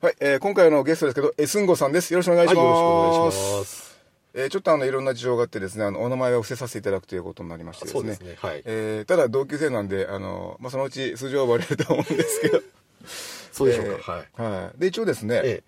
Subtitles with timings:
[0.00, 2.12] はい、えー今回のゲストですけど、エスンゴさんです。
[2.12, 2.58] よろしくお願いします。
[2.58, 3.98] はい、よろしくお願いします。
[4.34, 8.10] えーちょっとあの、いろんな事情があってですね、あの、お名前を伏せさせていただくということになりましてですね。
[8.30, 12.60] ねはいえーただ同級生なんで、あの、まあ、そのうち数字は割れると思うんですけど。
[13.50, 14.24] そうでしょうか。
[14.38, 14.62] えーはい。
[14.66, 14.80] はい。
[14.80, 15.62] で、一応ですね、え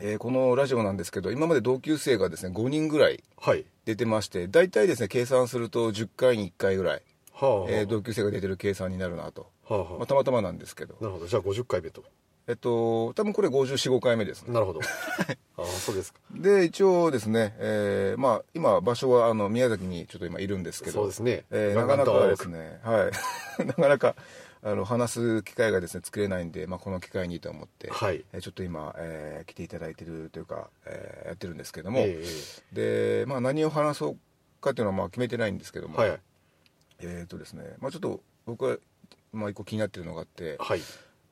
[0.00, 3.66] えーこのラジオなんですけど、今まで同級生がですね、5人ぐらいはい。
[3.84, 7.02] 出てまして、大体ですね、計算すると10回に1回ぐらい、
[7.34, 9.50] はあ、えー同級生が出てる計算になるなと。
[9.68, 10.94] はあ、はあまあ、たまたまなんですけど。
[11.02, 11.26] なるほど。
[11.26, 12.02] じゃあ50回目と。
[12.48, 14.54] えっと、多分これ54、5回目ですね。
[14.54, 14.80] なるほど。
[15.58, 16.18] ああ、そうですか。
[16.32, 23.10] で一応ですね、えーまあ、今場所はあの宮崎にちょっと今いるんですけどそうですねえーなかなかですねは
[23.60, 24.14] い なかなか
[24.62, 32.24] あの話す機会がですね作れないんで、まあ、この機会にと思って、はいえーちょっと今、えー来ていただいてるというか、えーやってるんですけども、え
[32.72, 34.16] で、まあ、何を話そう
[34.60, 36.20] かっていうのはまあ決めてないんですけども、はい。
[37.00, 38.78] えっ、とですね、まあ、ちょっと僕は、
[39.32, 40.80] まあ、一個気になってるのがあって、はい。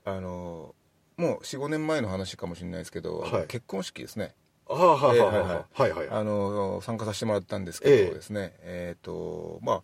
[0.05, 0.75] あの
[1.17, 3.47] もう45年前の話かもしれないですけど、はい。
[3.47, 4.34] 結婚式ですね。
[4.69, 6.09] ああ、えーはいはいはい、はい。
[6.11, 9.83] あの参加させてもらったんですけええどですねえっ、とまあ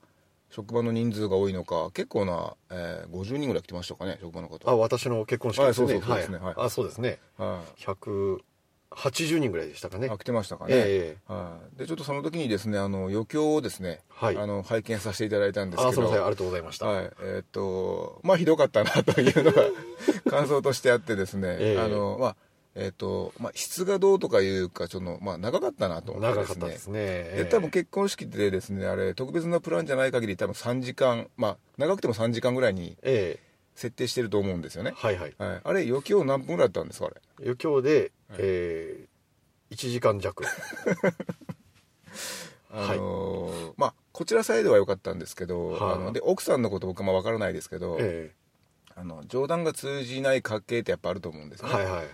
[0.50, 4.68] 職場の人数が多いのか結構な、えー、50人ぐらい来てましたかね職場の方。
[4.68, 5.94] あ、私の結婚式ですね。
[5.94, 6.38] はいそうですね。
[6.38, 6.54] はい。
[6.58, 7.18] あ、そうですね。
[7.38, 7.82] はい
[8.96, 10.08] 180人ぐらいでしたかね。
[10.10, 10.18] あ。
[10.18, 14.36] 来てましたかね、ええはい、でちょっとその時にですねあの余興をですね、はい。
[14.36, 15.88] あの拝見させていただいたんですけど。
[15.88, 16.20] あ、すみません。
[16.20, 16.86] ありがとうございました。
[16.86, 17.10] はい。
[17.22, 19.62] えっ、とまあひどかったなというのが
[20.30, 21.80] 感想としてあってですね、ええ。
[21.80, 22.36] あのまあ
[22.74, 26.68] えっ、とまあ質がどうとかいうかちょっとまあ長かったなと思って長ですね。
[26.68, 26.98] ですね。
[27.44, 35.34] で多分結婚式でですねあれ特別なプランじゃない限り多分3時間まあ長くても3時間ぐらいにええ設定してると思うんですよね、はいはい。
[35.38, 37.16] はい、あれ余興何分ぐらいだったんですかあれ？
[37.42, 40.44] 余興で、えー、1時間弱。
[42.74, 45.94] あのーまあこちらサイドは良かったんですけど、はい。
[45.94, 48.32] あので奥さんのこと僕もわからないですけど、え
[48.94, 52.06] あの冗談が通じない家系ってやっぱあると思うんですよね、えはいはい。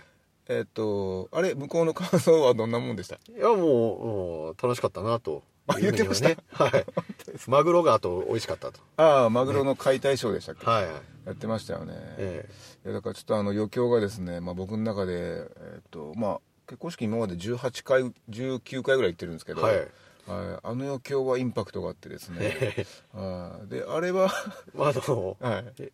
[0.47, 3.15] えっ、とあれ向こうの感想はどんなもんでした？
[3.15, 5.43] いやもう楽しかったなと。
[5.58, 6.29] あ言ってました？
[6.29, 6.37] ね。
[6.51, 6.85] はい。
[7.47, 8.79] マグロがあと美味しかったと。
[8.97, 10.93] ああマグロの解体ショーでしたっけ、はいはい。
[11.25, 12.49] やってましたよね、え
[12.85, 19.77] いやだからちょっとあの余興がですね、まあ、僕の中で、えっとまあ、結婚式今まで18回19回ぐらい行ってるんですけど、はい。
[19.77, 19.87] はい
[20.27, 22.37] あの余興はインパクトがあってですね。
[22.39, 24.31] えはいであれは
[24.75, 25.91] まああのはい。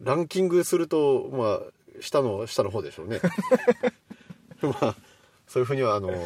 [0.00, 3.20] ランキングするとまあ下の下の方でしょうね。
[4.62, 4.96] まあ
[5.46, 6.18] そういうふうにはあの、はい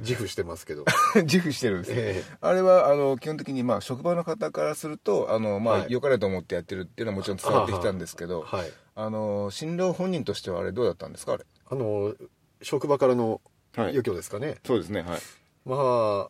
[0.00, 0.84] 自負してますけど。
[1.24, 5.92] 自負してるんですね、えあれはあの基本的にまあ職場の方からするとあの、まあはい。
[5.92, 8.72] 良かれと思ってやってるっていうのはもちろん伝わってきたんですけどはい。
[8.94, 11.32] あの新郎本人としてはあれどうだったんですか？
[11.32, 11.44] あれ。
[11.66, 12.14] あの
[12.62, 13.40] 職場からの
[13.74, 13.88] はい。
[13.88, 15.20] 余興ですかね、そうですねはい。
[15.64, 16.28] ま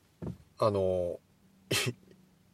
[0.59, 1.19] ああの
[1.71, 1.75] い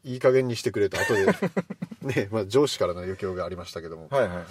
[0.12, 1.26] いい加減にしてくれと後で
[2.02, 4.44] ね、まあ、上司からの余興がありましたけども、はいはい。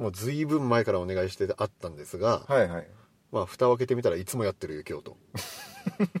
[0.00, 2.88] もう随分前からお願いしてあったんですが、はいはい
[3.34, 5.16] まあ蓋を開けてみたらいつもやってるよ今日と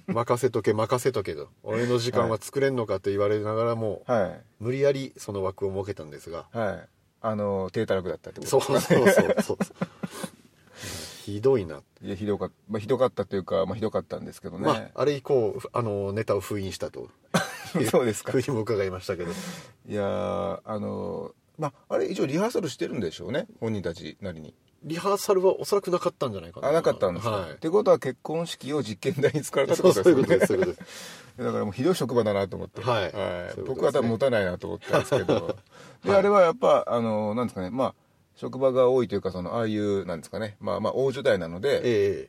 [0.08, 1.48] 任せとけ任せとけと。
[1.62, 4.40] 俺の時間は作れんのかと言われながらも、はい。
[4.60, 6.46] 無理やりその枠を設けたんですが。
[6.52, 6.88] はい。
[7.22, 8.50] あの低たらくだったってこと。
[8.50, 9.58] そうそうそうそう。
[11.24, 17.08] ひどいな、いやひどかった、まあ、ひどかったというか、まあ、ひどかったんですけどね、まああれ以降あのネタを封印したと。
[17.90, 18.32] そうですか。
[18.32, 19.30] ふうにも伺いましたけど。
[19.30, 24.54] いやーあのまああれ一応リハーサルしてるんでしょうね本人たちなりに
[24.84, 26.68] リハーサルはおそらくなかったんじゃないかな。
[26.68, 27.50] あなかったんですか、はい。
[27.52, 30.26] ってことは結婚式を実験台に使われたってことですよね。
[30.26, 33.10] そうそういうことですだからもうひどい職場だなと思って、はい。
[33.54, 35.58] そうい僕は多分持たないなと思ったんですけど。
[36.04, 36.18] で、はい。
[36.18, 37.70] あれはやっぱあのなんですかね。
[37.70, 37.94] まあ
[38.36, 40.56] 職場が多いというかそのああいうなんですかね。
[40.60, 42.28] まあまあ大所帯なので、え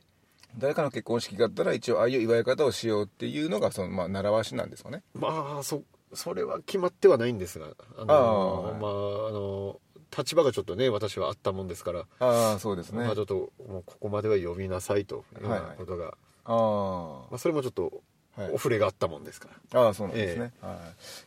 [0.58, 5.02] 誰かの結婚式があったら一応ああいう祝い方をしようっていうのがそのまあ習わしなんですかね。
[5.14, 5.82] まあそ
[6.14, 7.66] それは決まってはないんですが
[7.98, 9.78] あのあーまああの
[10.16, 13.04] 立場がちょっとね私はあったもんですから、ああそうですね。
[13.04, 15.40] まあちょっともうここまでは呼びなさいとい。
[15.40, 18.02] うようなことが、あまあ、それもちょっと
[18.36, 18.50] はい。
[18.50, 20.78] お触れがあったもんですから、ああそうなんですね、は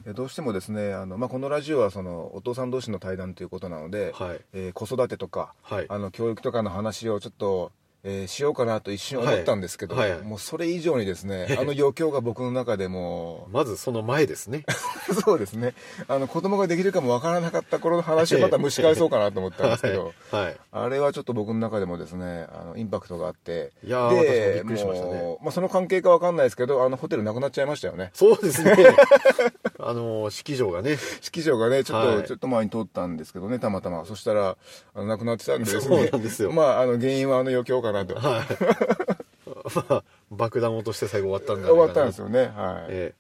[0.04, 4.42] い、いやどうしてもですねあの、まあ、このラジオはそのお父さん同士の対談ということなので、はい。
[4.54, 5.86] えー子育てとか、はい。
[5.90, 7.72] あの教育とかの話をちょっと
[8.04, 10.12] えーしようかなと一瞬思ったんですけど、はい。
[10.12, 10.22] はい。
[10.22, 14.64] もうそれ以上にですね あの余興が僕の中でもまずその前ですね。
[15.26, 15.74] そうですね。
[16.08, 25.38] あの子供ができるかもわからなかった頃の話をまた蒸し返そうかなと思ったんですけど、 はい、はいあれはちょっと僕の中でもですねあのインパクトがあっていやー私もびっくりしましたね。
[25.42, 28.12] まあ、その関係かわかんないですけどあのホテルなくなっちゃいましたよね。
[28.14, 28.76] そうですね
[29.80, 30.98] あの式場がね。
[31.22, 32.24] 式場がねちょっと、はい。
[32.26, 34.06] ちょっと前に通ったんですけどねたまたま。
[34.06, 34.58] そしたら
[34.94, 35.82] あのなくなってたんでです。
[35.82, 36.52] そうねなんですよ。
[36.52, 38.16] まああの原因はあの余興かなと。
[38.16, 38.46] はい。
[39.90, 42.48] まあ爆弾落として最後終わったんだ終わったんですよ、よね。
[42.48, 43.16] はい、え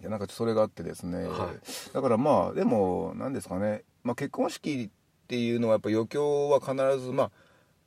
[0.00, 1.54] いやなんかそれがあってですね、は
[1.92, 7.30] だからまあでも何ですかね、まあ、結婚式っていうのはやっぱ余興は必ずまあ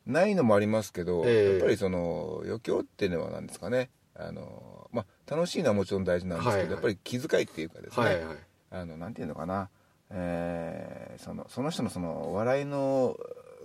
[0.07, 1.51] ないのもありますけど、ええ。
[1.53, 3.89] やっぱりその余興っていうのは何ですかね。
[4.15, 6.71] あの、まあ、楽しいのはもちろん大事なんですけど、はいはい。
[6.71, 8.37] やっぱり気遣いっていうかですね、はいはい。
[8.71, 9.69] あのなんていうのかな、
[10.09, 13.17] えーそのその人のその笑いの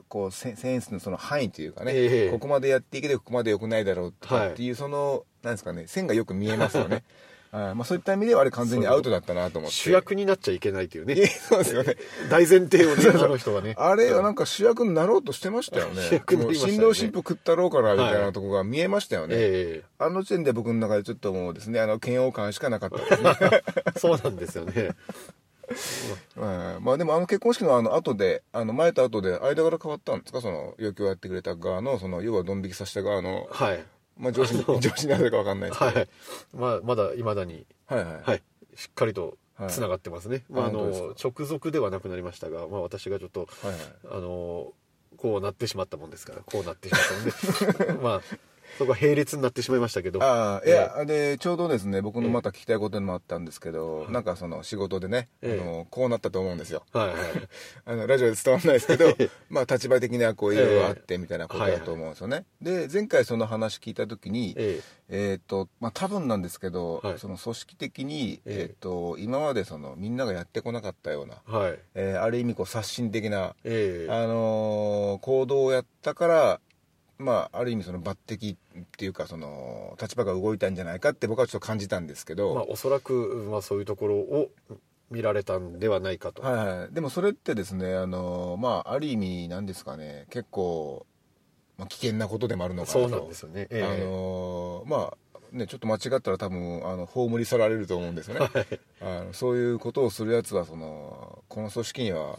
[0.09, 2.31] こうセセンスのその範囲というかね、ええ。
[2.31, 6.95] ここまでやっていけてここまでよくないだろうとかはいっていうその、なんですかね線がよく見えますよね。
[6.97, 7.05] は い
[7.53, 9.77] まあ、そういった意味ではあれ完全にアウトだったなと思って。
[9.77, 11.27] 主役になっちゃいけないというね。
[11.29, 11.97] そうですよね。
[12.31, 13.75] 大前提をね あの人はね。
[13.77, 16.01] あれはなんか主役になろうとしてましたよね。
[16.03, 16.73] 主役になりましたよね。
[16.79, 23.63] 新郎新婦食ったろうかなみたいなとこが見えましたよね、えあの時点で僕の中でちょっともうですねあの嫌悪感しかなかったですね
[23.95, 24.91] えそうなんですよね。
[26.37, 30.41] う んまあでもあの結婚式のあの後であの前と後で間柄変わったんですか？
[30.41, 33.85] その余興やってくれた側のその要はドン引きさせた側の、はい
[34.19, 36.09] まあ、上司に上司になるかわかんないですけど、はい。
[36.55, 37.67] まあまだいまだに。
[37.87, 38.23] はいはい。
[38.23, 38.43] はい。
[38.75, 39.37] しっかりと
[39.69, 43.79] つながってますね、まあ、あの直属ではなくなりましたが、まあ、私がちょっとはいはい。
[44.11, 44.73] あの
[45.17, 48.01] こうなってしまったもんですからこうなってしまったので。
[48.03, 48.21] まあ
[48.79, 50.23] そこは並列になってしまいましたけど。
[50.23, 55.61] ああいや、でちょうどですね僕のまた聞きたいこともあったんですけど、なんかその仕事でね、ええ。
[55.61, 56.85] あのこうなったと思うんですよ。
[56.93, 57.17] はいはい。
[57.85, 59.07] あのラジオで伝わらないですけど
[59.51, 65.35] まあ立場的にはこういろいろあってみたいなことだと思うんですよね、で前回その話聞いた時にええ。
[65.35, 67.19] っ、とまあ多分なんですけど、はい。
[67.19, 68.63] その組織的に、ええ。
[68.63, 71.79] えっと今までそのみんながやってこなかったような、えはい。
[71.95, 74.13] えーある意味こう刷新的な、ええ。
[74.13, 76.61] あのー行動をやったから
[77.19, 78.59] まあある意味その抜擢っ
[78.97, 84.49] ていうかその立場が動いたんじゃないかって僕はちょっと感じたんですけど、まあおそらく、まあ、そういうところを
[85.11, 90.27] 見られたんではないかと、はいはい、でもそれってですねあのまあある意味なんですかね。
[90.31, 91.07] 結構、
[91.79, 93.09] まあ、危険なことでもあるのかなと。
[93.09, 93.83] そうなんですよね、ええ。
[93.85, 98.49] あのまあねちょっと間違ったら多分あの葬り去られると思うんですよね、
[99.01, 102.39] あのそういうことをするやつはそのこの組織には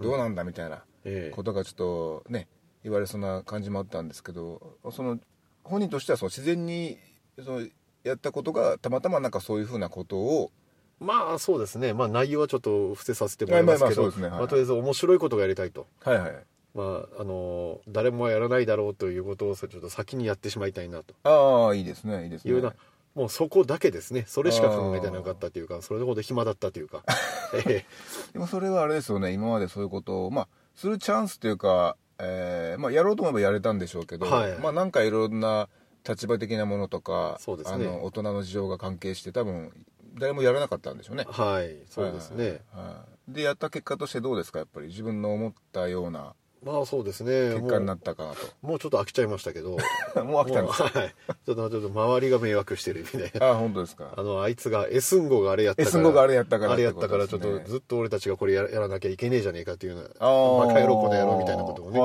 [0.00, 1.34] どうなんだみたいなええ。
[1.34, 2.48] ことがちょっとね
[2.86, 5.18] 言われそうな感じもあったんですけどその
[5.64, 6.96] 本人としてはその自然に
[7.44, 7.66] その
[8.04, 10.52] やったことがたまたまなんかそういうふうなことを
[11.00, 16.32] まあそうですね、まあ、内容はちょっと伏せさせてもらいますけど、とりあえず面白いことがやりたいと、はいはい。
[16.74, 16.82] ま
[17.18, 21.14] あ、あの誰もやらないだろうということをちょっと先にやってしまいたいなと。
[21.24, 22.52] ああいいですねいいですね。
[22.52, 22.74] いうような、
[23.14, 24.24] もうそこだけですね。
[24.26, 27.02] それしか考えてなかったというかそれほど暇だったというか、
[27.66, 27.84] え。
[28.32, 29.32] でもそれはあれですよね。
[29.32, 34.58] 今までそういうことをまあするチャンスというか、えーまあ、やろうと思えばやれたんでしょうけど、はい。
[34.58, 35.68] まあなんかいろんな
[36.08, 37.62] 立場的なものとかね。
[37.64, 39.72] あの大人の事情が関係して多分
[40.14, 41.26] 誰もやらなかったんでしょうね。
[41.28, 41.76] えはい。
[41.88, 43.32] そうですね、はい。
[43.32, 44.60] でやった結果としてどうですか？
[44.60, 46.34] やっぱり自分の思ったような
[46.66, 47.54] まあそうですね。
[47.54, 49.70] 結果になもったかうもうちょっと飽きちゃいましたけど。
[50.24, 51.14] もう飽きたんですかうはい、
[51.46, 53.46] ちょっとちょっと周りが迷惑してるみたいな。
[53.46, 54.12] ああ本当ですか。
[54.16, 55.88] あのあいつがエスンゴがあれやったから。
[55.88, 62.00] エスンゴがあれやったからあれやったからちょっとずっと俺たちがこれややらなきゃいけねえじゃねえかっていうようなバカ野郎この野郎みたいなことをね。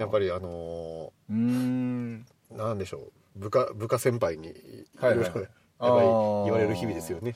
[0.00, 2.26] やっぱりあのうーん。
[2.54, 3.38] ーなんでしょう。
[3.38, 5.46] 部下部下先輩にいろいろやっぱり
[5.78, 7.30] あー言われる日々ですよね。
[7.32, 7.34] い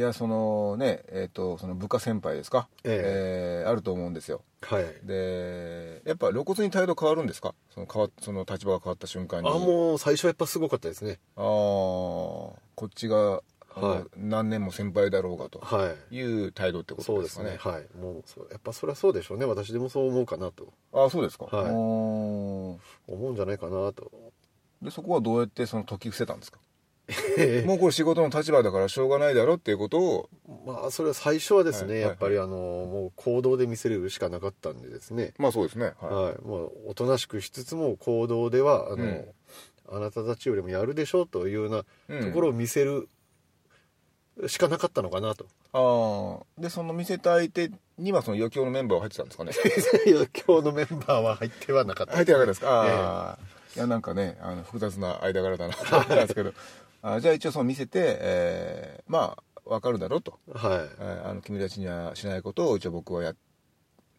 [0.00, 2.68] やそのねえっ、とその部下先輩ですか？
[2.84, 3.66] ええ。
[3.66, 4.42] ーあると思うんですよ。
[4.62, 4.84] はい。
[5.06, 7.54] でやっぱ露骨に態度変わるんですか？
[7.70, 9.48] その変わその立場が変わった瞬間に。
[9.48, 11.18] あもう最初はやっぱすごかったですね。
[11.36, 13.42] あーこっちが、
[13.76, 14.10] はい。
[14.16, 15.58] 何年も先輩だろうがと。
[15.60, 16.16] はい。
[16.16, 17.74] いう態度ってこそうですすとでかね。
[17.74, 17.98] ねはい。
[18.00, 19.44] もうそうやっぱそれはそうでしょうね。
[19.46, 20.72] 私でもそう思うかなと。
[20.92, 21.70] ああそうですか、はい。
[21.72, 24.10] お思うんじゃないかなと。
[24.82, 26.58] ーでそこはどうやってその解き伏せたんですか？
[27.66, 30.28] もうこれ仕事の立場だからしょうがないだろっていうことを。
[30.66, 32.02] まあそれは最初はですね、はい。
[32.02, 35.34] やっぱりあのもう行動で見せるしかなかったんでですね。
[35.38, 35.92] まあそうですね。
[36.00, 39.24] はい、はい、まあ、おとなしくしつつも行動ではあの、うん。
[39.90, 42.26] あなたたちよりもやるでしょうというようなうん。
[42.28, 43.08] ところを見せる
[44.46, 49.52] しかなかったのかなと、ああでその見せた相手にはその余興のメンバーは入ってたんですかね？
[50.06, 52.14] いや今日のメンバーは入ってはなかった。
[52.14, 52.82] 入ってなかったですか？
[52.82, 53.38] ああ、
[53.76, 56.52] いやなんかねあの複雑な間柄だなと思ったんですけど
[57.06, 60.72] あじゃあ一応その見せて、えーまあ分かるだろうと、はい。
[60.98, 63.34] えーあの君たちにはしないことを一応僕はや,、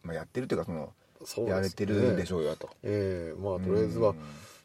[0.02, 0.92] まあ、やってるというかその
[1.24, 1.50] そね。
[1.50, 2.70] やれてるでしょうよと。
[2.82, 4.16] ええまあとりあえずはうん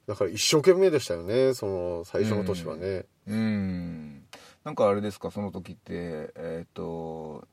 [0.08, 4.24] だから一生懸命でしたよねその最初の年はね、うん。
[4.64, 7.48] なんかあれですかその時ってえっ、と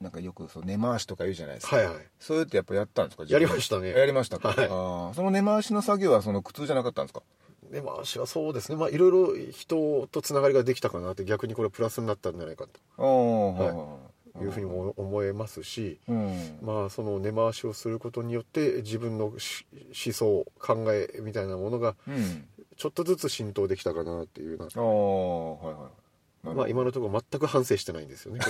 [0.00, 1.94] なんかよくそう根回しとか言うじゃないですか、はいはい。
[2.18, 3.90] そういうってやっぱやったんですかやりましたね。
[3.90, 4.58] やりましたか、はい。
[4.66, 7.22] あーその根回しの作業はその苦痛じゃなかったんですか？
[7.72, 8.76] 根回しはそうですね。
[8.76, 12.66] まあいろいろ人とつながりができたかなって逆にこれプラスになったんじゃないか
[12.98, 13.68] ああはい。
[13.68, 13.98] は
[14.34, 14.38] い。
[14.38, 16.58] というふうにも思えますし、うん。
[16.62, 19.66] まあその根回しをすることによって自分のし
[20.06, 22.46] 思想考えみたいなものがうん。
[22.76, 24.66] ちょっとずつ浸透できたかなっていうな。
[24.66, 26.54] ああはいはい。
[26.56, 28.40] まあ今のところ全く反省してないんですよね。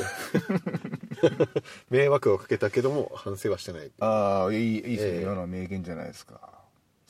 [1.90, 5.22] 迷惑をかけたけども反省はしてないああいいいいですね、ええ。
[5.22, 6.61] 今のは名言じゃないですか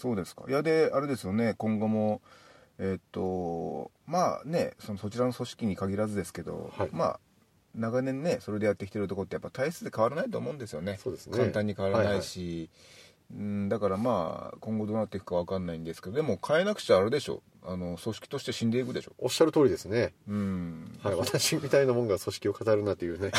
[0.03, 0.45] そうですか。
[0.49, 1.55] いやであれですよね。
[1.57, 2.21] 今後も
[2.81, 6.89] えっとまあねそのそちらの組織に限らずですけど、はい。
[6.91, 7.21] まあ
[7.77, 10.99] 長年ねそれでやってきてるとこってやっぱ体質で変わらないと思うんですよね。
[11.31, 11.39] ね。
[11.39, 12.69] 簡単に変わらないし、
[13.35, 17.43] うんだからまあ今後どうなっていくか分かんないんですけどでも変えなくちゃあれでしょ。
[17.65, 19.12] あの組織として死んでいくでしょ。
[19.19, 20.12] おっしゃる通りですね。
[20.29, 20.99] うん。
[21.03, 23.31] はい、私みたいなもんが組織を語るなというね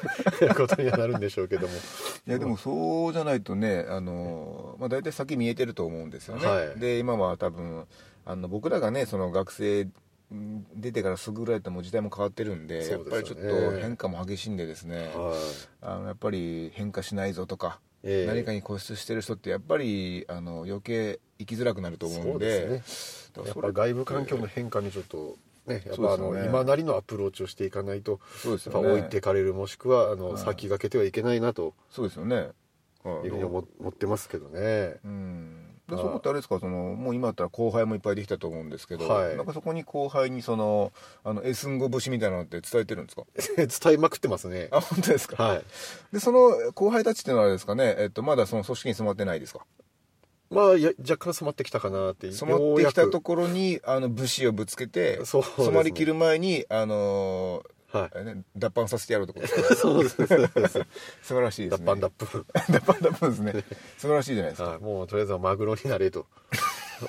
[0.54, 1.74] ことにはなるんでしょうけども。
[2.26, 6.78] いやでもそうじゃないとねあの、まあ、大体先見えてると思うんですよね、はい。
[6.78, 7.86] で今は多分
[8.26, 9.88] あの僕らがねその学生
[10.34, 12.88] ん出てからすぐぐらいともう時代も変わってるんでね。
[12.88, 15.10] やっぱりちょっと変化も激しいんでですね。
[15.14, 15.36] はい。
[15.82, 18.26] あのやっぱり変化しないぞとか、ええ。
[18.26, 22.60] 何かに固執してる人ってやっぱりあの余計生きづらくなると思うんで。
[22.60, 23.46] そうですね。
[23.46, 30.38] やっぱ外部環境の変化にちょっとねやっぱあの、今なりのアプローチをしていかないとそうですやっぱ置いてかれるもしくはあの、はい。
[30.38, 31.74] 先駆けてはいけないなと。
[31.90, 32.50] そうですよね、
[33.04, 33.26] はい。
[33.26, 34.96] いうふうに思思ってますけどね。
[35.04, 39.36] うんであそこってあれですかそのもう今だったら後輩もいっぱいできたと思うんですけど、はい。
[39.36, 40.92] なんかそこに後輩にその
[41.24, 43.24] あのエスンゴ節みたいなのって伝えてるんですか？
[43.56, 44.68] 伝えまくってますね。
[44.70, 45.64] あ本当ですか、はい。
[46.12, 49.60] でその後輩たちっていうのはあれですかね、えっと、まだその組織に染まってないですか？
[50.50, 55.64] まあや若干染まってきたかなって染まってきたとこころにあの武士をぶつけてそうですね。
[55.66, 58.24] 染まりきる前にあのはい。
[58.24, 60.16] ね、脱版させてやるってことですか そうです
[61.22, 61.86] 素晴らしいですね。
[61.86, 62.46] 脱藩脱藩。
[62.70, 63.64] 脱版脱版ですね。
[63.98, 64.68] 素晴らしいじゃないですか。
[64.70, 64.78] はい。
[64.80, 66.26] もうとりあえずはマグロになれと。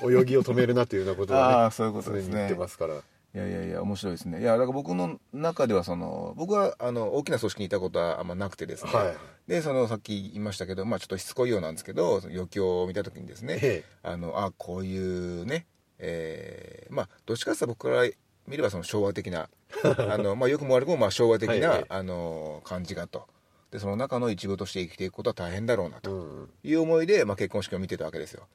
[0.02, 2.36] 泳ぎを止めるなというようなことをねああそういうことですね。
[2.36, 2.94] 言ってますから。
[3.34, 4.40] いやいやいや面白いですね。
[4.40, 9.16] いやだから僕の中ではその僕はあの大きな組織にいたことはあんまなくてですね、はい。
[9.48, 13.84] でそのさっき言いましたけど、まあ、ちょっとしつこいようなんですけど余興を見た時にですね、ええ。
[14.02, 15.66] あのあこういうね
[15.98, 18.04] えーまあどっちかっていうと僕から
[18.46, 19.48] 見ればその昭和的な
[19.84, 21.86] あの、まあ、よくも悪くもまあ昭和的な、はいはい。
[21.88, 23.26] あの感じがと。
[23.70, 26.50] でその中の一部として生きていくことは大変だろうなうとん。
[26.62, 28.46] いう思いで、まあ、結婚式を見てたわけですよ。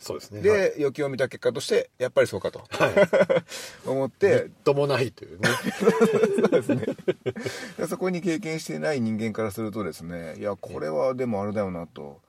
[0.00, 0.42] そうですね。
[0.42, 0.72] で、はい。
[0.78, 2.64] 余興を見た結果としてやっぱりそうかと。
[2.68, 2.94] はい。
[3.88, 4.50] 思って。
[4.64, 5.48] ともないというね。
[6.40, 6.86] そうですね。
[7.78, 12.20] でそこに経験してない人間からするとですねいやこれはでもあれだよなと。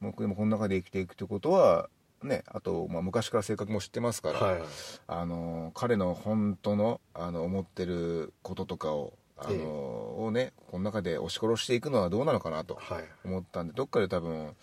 [0.00, 1.88] 僕でもこの中で生きていくってことは
[2.24, 4.62] ねあと、まあ、昔から性格も知ってますから、はい
[5.06, 9.64] あの彼の本当のあの思ってることとかをあの、ええ。
[10.26, 13.04] をねこの中で押し殺していくのはどうなのかなとはい。
[13.24, 14.54] 思ったんでどっかで多分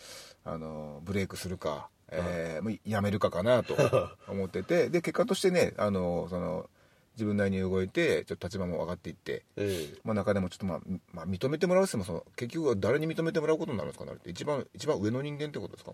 [0.45, 3.75] あのブレイクするか、えーもうやめるかかなと
[4.27, 6.69] 思っててで結果としてねあのその
[7.15, 9.97] 自分なりに動いてちょっと立場も上がっていって、ええ。
[10.05, 10.79] まあ、中でもちょっと、まあ
[11.11, 14.29] まあ、認めてもらうって言ってもその結局は誰に認めてもらうことになるんですかねあれって。
[14.29, 15.91] 一番一番上の人間ってことですか？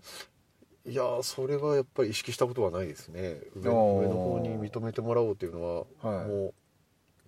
[0.88, 3.40] いやーそれはやっぱり意識したことはないですね。
[3.56, 6.26] 上上の方に認めてもらおうというのは、はい。
[6.26, 6.54] もう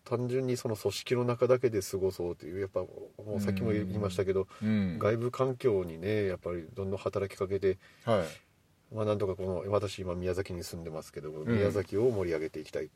[0.05, 2.89] 単純にその組織の中だけで過ごそうというやっぱも
[3.37, 4.99] うさっきも言いましたけど、うん。
[4.99, 8.95] 外部環境にねやっぱりどんどん働きかけて、はい。
[8.95, 11.47] まあ、なんとかこの私今宮崎に住んでますけど、ん。
[11.47, 12.91] 宮崎を盛り上げていきたい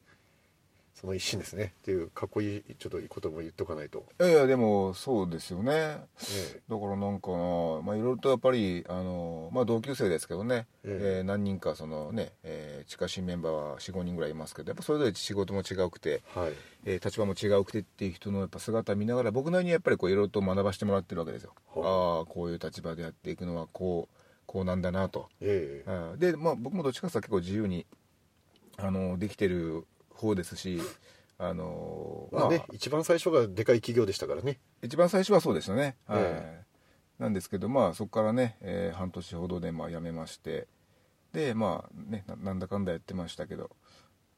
[0.95, 1.75] その一心ですね。
[1.81, 5.73] っていうかっこいいちょっといいことも言っとかないと、いやいやでもそうですよね。
[5.73, 6.07] ね
[6.69, 11.17] だからなんかなまあいろいろとやっぱりあの、まあ、同級生ですけどね、ええ。
[11.19, 16.53] えー何人かそのね、えー近しいメンバーは45人ぐらいいますけどやっぱそれぞれ仕事も違うくて、はい。
[16.85, 22.21] えー立場も違うくてっていう人のやっぱ姿見ながら僕なりにやっぱりこういろいろと学ばせてもらってるわけですよ、はあ。
[22.23, 26.17] あこういう立場でやっていくのはこうこうなんだなと、ええ。
[26.19, 27.87] で、まあ、僕もどっちかというと結構自由に
[28.77, 29.87] あのできてる
[30.23, 30.81] 方ですし
[31.39, 34.61] あのまあね、一番最初がでかい企業でしたからね。
[34.81, 36.23] 一番最初はそうでしたね、はい。
[36.23, 36.63] え
[37.19, 40.69] なんですけどまあそこからね、えー半年ほどでまあ辞めまして
[41.33, 43.71] でまあねななんだかんだやってましたけど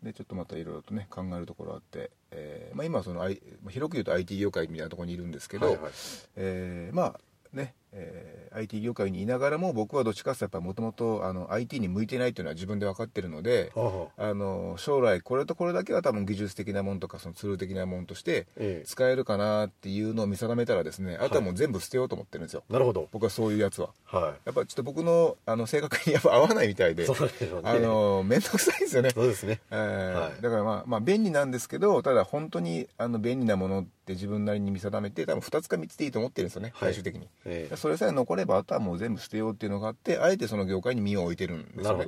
[0.02, 5.92] でちょっとまたいろいろとね考えるところあって、えーまあ、今はその、I、広く言うと IT 業界みたいなところにいるんですけど、はいはい。
[6.36, 7.20] えーまあ
[7.54, 14.24] ね、えー IT 業界にいながらも僕はどっちかっていうとやっぱもともと IT に向いてないっていうのは自分で分かってるのではあはあ。
[14.30, 18.86] あの将来これとこれだけは多分技術的なものとかそのツール的なものとしてええ。
[18.86, 23.08] 使えるかなっていうのを見定めたらですねあとはもう全部捨てようと思ってるんですよ、なるほど。
[23.10, 23.90] 僕はそういうやつは。
[24.04, 27.60] はやっぱちょっと僕のあの性格にやっぱ合わないみたいでいそうでね。
[27.64, 29.10] あの面倒くさいですよね。
[29.10, 29.60] そうですね。
[29.70, 30.42] えーはい。
[30.42, 36.94] だからまあ、まあ、便利なんですけどただ本当にあの便利なものって自分なりに見定めて多分2つか3つでいいと思ってるんですよね、はい。
[36.94, 41.82] 最終的に、ええそれさえ残ればあとはもう全部捨てようっていうのがあってあえてその業界に身を置いてるんですよね。
[41.82, 42.04] なるほ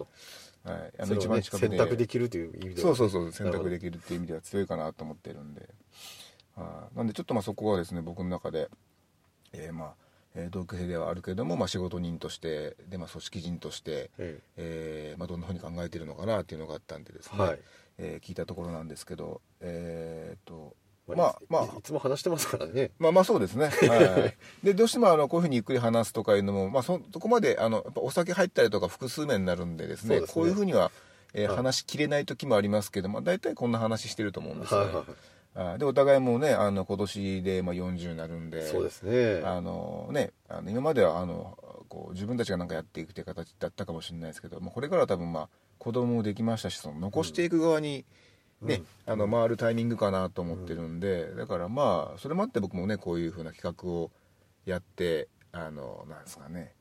[0.65, 0.73] ど。
[0.73, 5.69] はい、あそれをね選択できるという意味ではそうそうそう選択でききるっていう意味では強いかなと思ってるんで、
[6.55, 6.97] はい。
[6.97, 8.71] なんでちょっとまあそこはですね僕の中で、
[9.53, 9.95] えーまあ
[10.35, 15.15] えー同級生ではあるけれども、まあ、仕事人としてで、まあ、組織人として、ええ。
[15.15, 17.59] ーまあ、どんなふうに考えているのかなっていうのがあったんでですね、はい。
[17.99, 23.67] えー聞いたところなんですけどえーっとえまあまあいいつも話してますからねまあまあそうですね。
[23.67, 24.37] はい。
[24.65, 30.91] で、どうしてもあの、こういうふうにゆっくり話すとかいうのも、まあそ、そこまで、あの、やっぱお酒入ったりとか複数名になるんでですね、ねこういうふうには、
[31.35, 34.87] えーはい話しきれない時もありますけど、まあ大体こんな話してると思うんですよね。
[34.87, 41.59] はいはいはいはいで、お互いもね、あの、今年で、まあ40になるんで、そうですねあのね、あの今までは、あの、
[41.89, 45.49] こう、自分たちがなんかやっていくという形だったかもしれないですけど、まあこれからは多分まあ、
[45.79, 48.05] 子供もできましたし、その残していく側に、
[48.63, 54.11] ね、あの回るタイミングかなと思ってるんで、だからまあそれもあって僕もねこういう風な企画を
[54.65, 56.73] やってあのなんですかね、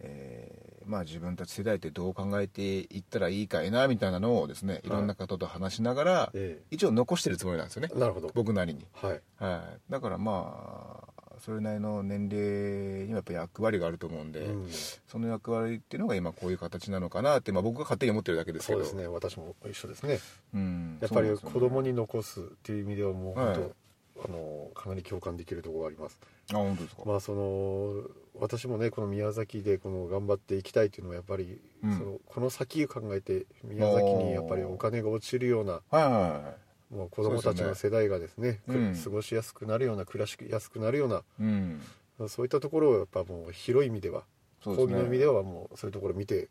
[0.00, 4.88] えーまあ自分たち世代ってどう考えていったらいいかいなみたいなのをですねい。
[4.88, 7.90] ろんな方と話しながら、え一応残してるつもりなんですよね。
[7.94, 8.30] えなるほど。
[8.34, 9.20] 僕なりに、はい。
[9.36, 14.68] はい、だからまあそれなりの年齢にはやっぱ役割があると思うんで、うん。
[15.08, 18.78] その役割っていうのが今こういう形なのかなって、まあ、僕が勝手に思ってるだけですけど。
[18.80, 20.18] そうですね私も一緒ですね。
[20.54, 23.54] うん、やっぱり子供に残すっていう意味ではもうはい。
[23.54, 23.74] 本当、
[24.22, 26.18] あのかなり共感できるところがあります。
[26.52, 28.02] あ本当ですか、まあその
[28.38, 31.98] 私もねこの宮崎でこの頑張っていきたいっていうのはやっぱり、うん。
[31.98, 38.60] そのこの先を考えて宮崎にやっぱりお金が落ちるようなはいはいはいもう子供たちの世代がですねね。
[38.68, 38.94] うん。
[38.94, 41.80] く過ごしやすくなるような暮らしやすくなるようなうん。
[42.28, 44.24] そういったところをやっぱもう広い意味では
[44.64, 46.48] 講義の意味ではもうそういうところを見て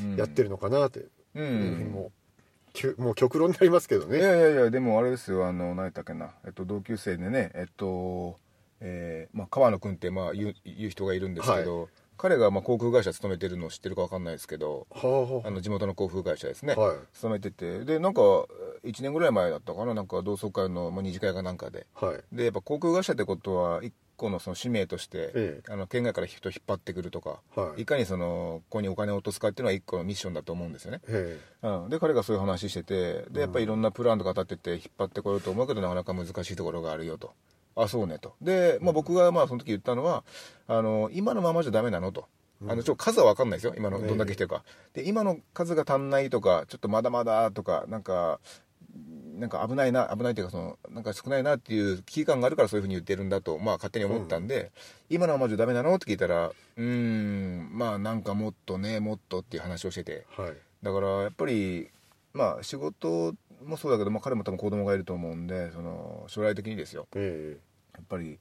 [0.00, 0.16] うん。
[0.16, 2.12] やってるのかなっていううふうにんも
[2.96, 8.38] もう極論になりますけどいねやいやいやでもあれですよあの何やったっけな、えっと、同級生でねえっと、
[8.80, 11.88] えーまあ、川野君って、まあ、言う言う人がいるんですけど、
[12.22, 15.50] 彼がまあ航空会社勤めてるのを知ってるか分かんないですけどはあはあ。
[15.50, 16.96] の地元の航空会社ですね、あはい。
[17.14, 18.20] 勤めててでなんか
[18.84, 21.84] 1年ぐらい前だったかななんか同窓会の、まあ、二次会かなんかで。
[21.94, 22.36] はい。
[22.36, 25.72] でやっぱ航空会社ってことは一個のその使命として、ええ。
[25.72, 27.82] あの県外から人引っ張ってくるとか、はい。
[27.82, 31.00] いかにそのここにお金を落とすかっていうのは一個のミッションだと思うんですよね。
[31.08, 37.32] えうん、で彼がそういう話しててでやっぱりいろんなプランとか立てて引っ張ってこようと思うけどなかなか難しいところがあるよと
[37.76, 38.34] あそうねと。
[38.40, 40.24] で、まあ、僕がまあその時言ったのは
[40.68, 42.26] あの今のままじゃダメなのと。
[42.68, 43.74] あのちょっと数は分かんないですよ。
[43.76, 44.62] 今のどんだけ来てるか、
[44.94, 48.38] で今の数が足んないとかちょっとまだまだとかなんか
[49.34, 54.70] なんか危ないな危ないというかそのなんか少ないなっていう危機感があるからそういうふうに言ってるんだとまあ勝手に思ったんで、
[55.10, 60.24] 今のままじゃダメなのって聞いたらうーんまあなんかもっとねもっとっていう話をしてて。
[60.38, 60.52] えはい。
[60.84, 61.88] だからやっぱり
[62.32, 67.06] まあ仕事もそうだけど、まあ、彼も多分子供がいると思うんでその将来的にですよ。
[67.14, 67.58] え
[67.94, 68.38] やっぱり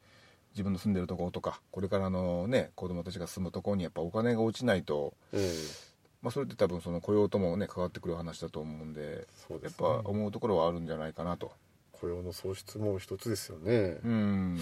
[0.52, 5.92] 自分の住んでるところとかこれからのね子供たちが住むところにやっぱお金が落ちないと、ええ。
[6.22, 9.12] まあ、それって多分その雇用ともね関わってくる話だと思うんでやっ
[9.48, 9.78] そうですね。
[9.80, 11.52] ぱ思うところはあるんじゃないかなと。
[11.94, 14.00] 雇用の創出も一つですよね。
[14.04, 14.58] うん。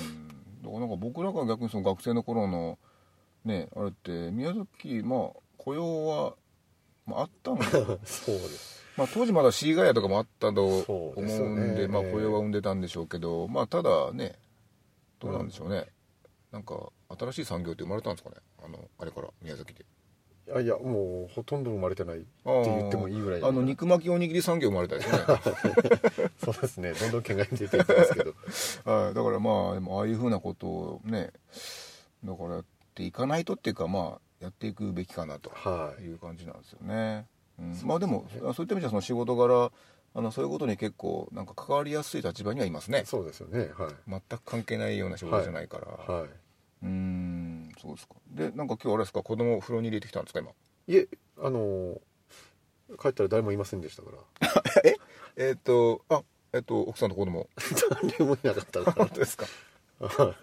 [0.62, 2.78] だからなんか僕らが逆にその学生の頃の
[3.45, 6.34] ねあれって宮崎まあ雇用は、
[7.06, 7.69] まあ、あったのか
[8.06, 11.75] そうですまあ、当時まだシーガイアとかもあったと思そううんでね。
[11.81, 14.35] でまあ、雇用は生んでたんでしょうけど、まあ、ただね
[15.19, 15.88] どうなんでしょうね、
[16.51, 18.35] なんか新しい産業って生まれたんですかね。
[18.63, 19.85] あのあれから宮崎で。
[20.47, 23.43] いやいやもうほとんど生まれてないって言ってもいいぐらい。
[23.43, 26.31] あの肉巻きおにぎり産業生まれたですよね。
[26.43, 26.93] そうですね。
[26.93, 28.33] どんどん県外に出ていってますけど。
[28.91, 29.13] はい。
[29.13, 31.31] だからまあでもああいうふうなことをね
[32.23, 36.03] だからやっていかないとっていうかまあやっていくべきかなとはい。
[36.03, 37.38] いう感じなんですよね、うん
[37.84, 39.72] まあでもそういった意味じゃその仕事柄
[40.15, 43.04] あのそういうことに結構なんか関わりやすい立場にはいますね。
[43.06, 43.69] そうですよね。
[43.78, 43.93] はい。
[44.08, 48.15] 全く関係ないような仕事じゃないから、はうーんそうですか。
[48.32, 49.22] でなんか今日あれですか？
[49.24, 50.50] 子供を風呂に入れてきたんですか今？
[50.88, 51.08] いいえ
[51.41, 52.00] あの
[53.02, 54.52] 帰ったら誰もいませんでしたから。
[55.38, 55.52] え？
[55.52, 57.48] っ、とあえっ、と奥さんと子供。
[58.17, 58.93] 誰もいなかったから。
[59.06, 59.45] 本当ですか？
[60.00, 60.36] は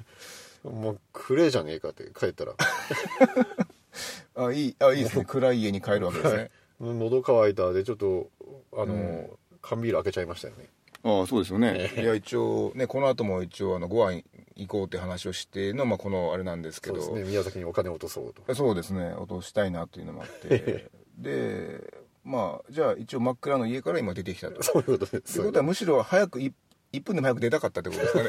[0.64, 0.68] い。
[0.68, 2.52] もうくれじゃねえかって帰ったら。
[4.36, 5.24] あいいあいいですね。
[5.24, 8.28] 暗い家に帰るわけですね、喉乾いたでちょっと
[8.72, 9.30] あの、うん。
[9.66, 10.68] 缶ビール開けちゃいましたよね。
[11.02, 11.74] ああそうですよね。
[11.76, 12.02] ええ。
[12.02, 14.22] いや一応ねこの後も一応あのご飯
[14.54, 17.00] 行こうって話をしての、まあ、このあれなんですけど。
[17.00, 17.30] そうですね。
[17.30, 18.54] 宮崎にお金を落とそうと。
[18.54, 19.12] そうですね。
[19.14, 20.90] 落としたいなというのもあって。
[21.18, 21.80] で
[22.24, 24.62] まあじゃあ一応真っ暗の家から今出てきたと。
[24.64, 25.34] そういうことです。
[25.34, 26.52] ということはむしろ早く 1,
[26.92, 28.28] 1分でも早く出たかったってことですかね。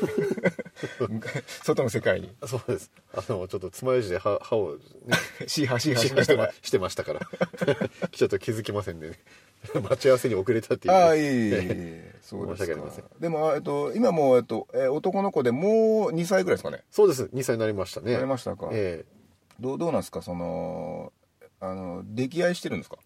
[1.63, 2.35] 外の世界に。
[2.45, 2.91] そうです。
[3.13, 5.15] あのちょっと爪楊枝で歯歯を、 ね、
[5.47, 7.21] シーハーシーハーししましてましたから。
[8.11, 9.17] ちょっと気づきませんで、ね、
[9.81, 10.93] 待ち合わせに遅れたっていう。
[10.93, 12.15] ああいえいえいえいえ。
[12.21, 12.65] そうですか。
[12.65, 13.05] 申し訳ありません。
[13.19, 16.83] でも、えっと、今もう、えっと、えー男の子でもう2歳ぐらいですかね。
[16.91, 17.23] そうです。
[17.33, 18.13] 2歳になりましたね。
[18.13, 18.69] なりましたか。
[18.71, 19.05] え。
[19.59, 20.21] どうどうなんですか？
[20.21, 21.11] その
[21.59, 22.97] あの溺愛してるんですか？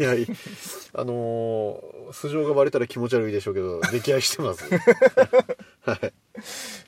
[0.00, 0.26] え いやい
[0.94, 4.64] あのー素性がバレたら気持ち悪いでしょうけど溺愛してます。
[5.80, 6.12] はい。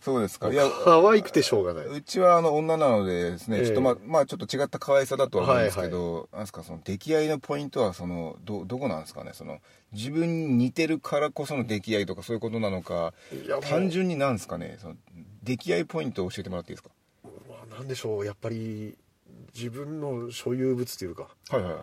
[0.03, 0.53] そうですか。
[0.53, 1.87] いや可愛くてしょうがない。
[1.87, 3.65] うちはあの女なのでですね、ええ。
[3.65, 9.31] ちょっとまあ、まあ、ちょっと違った可愛さだとは思うんですけど、なんですかその溺愛のポイントはそのどどこなんですかね？
[9.33, 9.61] その
[9.93, 13.15] 自分に似てるからこその溺愛とかそういうことなのか
[13.63, 14.77] 単純になんですかね？
[14.83, 14.97] その
[15.47, 16.91] 溺愛ポイントを教えてもらっていいですか？
[17.49, 18.27] まあなんでしょう。
[18.27, 18.95] やっぱり
[19.55, 21.29] 自分の所有物というか。
[21.49, 21.83] はいはいはい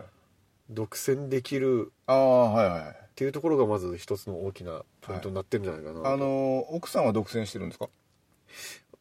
[0.72, 2.82] 独占できるああはいはい。
[2.90, 6.02] っていうところがまず一つの大きなポイントになってるんじゃないかな。
[6.02, 7.90] と、あの奥さんは独占してるんですか？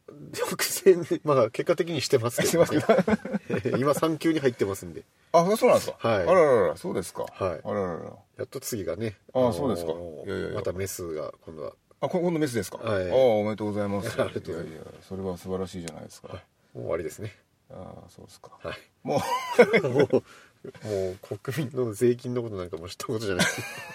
[0.09, 2.65] 独占 まあ結果的にしてますけど、
[3.79, 5.05] 今3級に入ってますんで。
[5.33, 6.09] あそうなんですか？
[6.09, 6.23] はい。
[6.23, 7.23] あらららそうですか。
[7.31, 7.61] はい。
[7.63, 8.05] あららら
[8.39, 9.93] やっと次がねああのーそうですか。
[9.93, 9.95] い
[10.29, 10.57] やいやいや。
[10.57, 11.73] またメスが今度は。
[12.03, 13.11] あこ今度メスですか、はい。
[13.11, 14.09] ああおめでとうございます。
[14.21, 14.75] ありがとうございます。
[14.75, 17.33] やいやそれは素晴らしいじゃないですか、もう終わりですね。
[17.71, 18.51] ああそうですか。
[18.61, 18.79] はい。
[19.05, 19.19] も
[20.13, 20.23] う
[20.85, 23.47] もう国民の税金のことなんかも知ったことじゃない。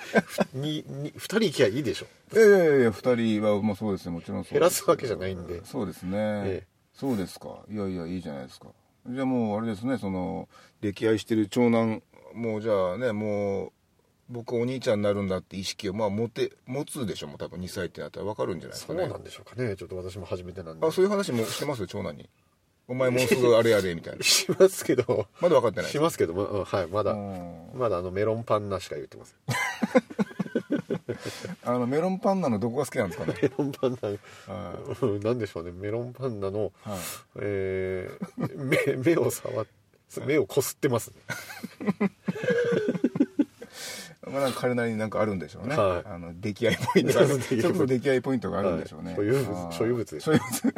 [0.54, 2.08] にに2人行きゃいいでしょ。
[2.34, 5.64] いやいやいや2人はまあそうですねもちろんそう減らすわけじゃないんで。
[5.66, 6.68] そうですね、ええ。
[6.94, 7.60] そうですか。
[7.70, 8.68] いやいやいいじゃないですか。
[9.08, 10.50] じゃあもうあれですねその
[10.82, 12.02] 溺愛してる長男
[12.34, 13.72] もうじゃあねもう
[14.28, 18.26] 僕お兄ちゃんになるんだって意識をまあ持て持つでしょもう多分2歳ってなったら。
[18.26, 19.02] 分かるんじゃないですかね。
[19.02, 19.76] そうなんでしょうかね。
[19.76, 20.88] ちょっと私も初めてなんで。
[20.88, 21.86] あそういう話もしてます？
[21.86, 22.28] 長男に
[22.88, 24.22] お前もうすぐあれやでみたいな。
[24.24, 25.28] しますけど。
[25.42, 25.92] まだ分かってない。
[25.92, 27.12] しますけどまうんはいまだ。
[27.12, 27.70] うん。
[27.74, 29.38] まだあのメロンパンナしか言ってません。
[31.64, 33.34] あのメロンパンナのどこが好きなんですかね。
[33.42, 34.10] メロンパンナ。
[34.54, 35.72] はうんなんでしょうね。
[35.72, 37.00] メロンパンナの、い、はい。
[37.38, 39.66] えー、目目を触っ
[40.26, 41.16] 目をこすってますね
[44.32, 45.76] まあ、なんか彼なりになんかあるんでしょうね。
[45.76, 49.14] はいあの出来合いポイント ちょっと出来合いポイントがあるんでしょうね。
[49.14, 50.74] はい所有物所有物です所有物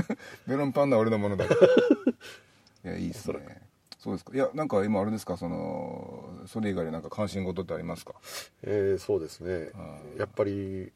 [0.48, 1.46] メロンパンナは俺のものだ。
[2.86, 3.62] いや、いいですね。
[4.00, 4.32] そうですか。
[4.34, 8.14] いや、なんか今あれですか、その、それ以外でなんか関心事ってありますか？
[8.64, 10.92] えー、そうですねあやっぱり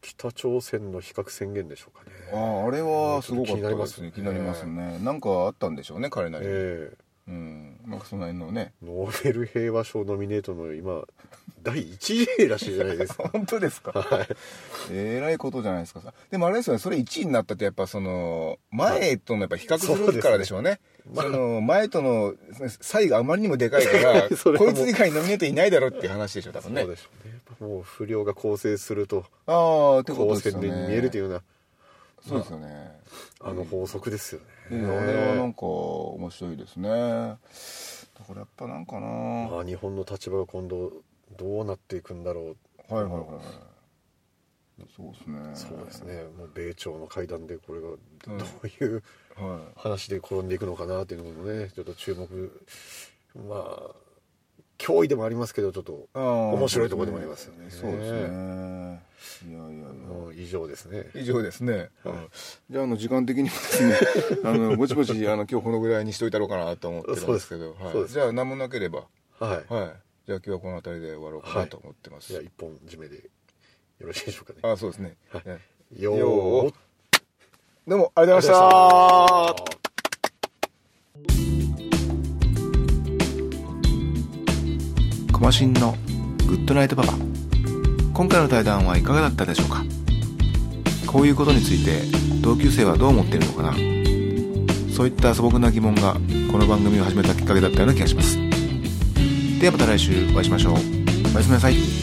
[0.00, 4.10] 北朝鮮の非核宣言でしょうかねああ、あれはすごかったですね。
[4.10, 4.98] 気気になりまますすねね。
[4.98, 6.52] なんかあったんでしょうね、彼なりに。
[6.54, 6.92] え
[7.28, 7.80] うん。
[7.86, 8.72] なんかその辺のね。
[8.82, 11.02] ー、ノーベル平和賞ノミネートの今
[11.62, 13.28] 第1位らしいじゃないですか。
[13.32, 13.92] 本当ですか？
[13.92, 14.28] はい。
[14.90, 16.14] えらいことじゃないですか。
[16.30, 16.78] でもあれですよね。
[16.78, 20.80] それ1位になったってやっぱその前とのやっぱ比較するからでしょうね,、
[21.14, 22.34] その前との
[22.80, 24.22] 差異があまりにもでかいから
[24.58, 26.82] こいつ以外にノミネートいないだろっていう話でしょ多分ね。
[26.82, 27.34] そうでしょうね。
[27.34, 30.68] やっぱもう不良が構成するとああってこと好ですよね。
[30.88, 31.42] 見えるというような。
[32.26, 33.00] そうですよね、
[33.40, 36.88] あの法則ですよね、いやあれはなんか面白いですね。
[36.88, 37.36] だ
[38.26, 39.00] からやっぱなんかな。
[39.00, 40.92] まあ、日本の立場が今度
[41.36, 42.56] どうなっていくんだろ
[42.90, 42.94] う。
[42.94, 43.22] はいはいはい
[44.96, 45.38] そうですね。
[45.54, 46.14] そうですね。
[46.36, 47.98] もう米朝の会談でこれがうん。
[48.38, 49.02] どういう
[49.36, 52.66] は話で転んでいくのかなっていうのもねちょっと注目。
[53.48, 54.01] まあ
[54.82, 57.70] 脅威でもありますけどちょっと面白いところでもありますよね。
[57.70, 59.02] そうですね。
[59.48, 59.86] いやいや
[60.34, 61.06] 以上ですね。
[61.14, 62.28] 以上ですね、うん
[62.68, 63.96] じゃああの時間的にもですね
[64.44, 67.74] あのぼちぼちあの今日このぐらいにしといたろうかなと思ってるんですけど。
[67.74, 68.08] はい。
[68.08, 69.06] じゃあ何もなければ。
[69.38, 69.72] はい。
[69.72, 70.12] はい。
[70.26, 73.16] じゃあ今日はこの辺りで終わろうかなと思ってます、じゃあ一本締めで
[73.98, 74.58] よろしいでしょうかね。
[74.62, 75.48] あそうですね、はい。
[75.48, 75.58] ね
[75.96, 76.68] よよー。
[76.70, 76.74] ー
[77.88, 79.81] どうもありがとうございました
[85.42, 85.96] マシンの
[86.46, 87.14] グッドナイトパパ。
[88.14, 89.82] 今回の対談はいかがだったでしょうか？
[91.04, 92.02] こういうことについて
[92.40, 93.72] 同級生はどう思っているのかな？
[94.94, 96.14] そういった素朴な疑問が
[96.52, 98.38] この番組を始めたきっかけだったような気がします。
[99.60, 100.72] ではまた来週お会いしましょう。
[100.74, 100.80] おや
[101.42, 102.01] すみなさい。